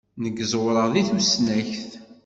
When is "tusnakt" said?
1.07-1.89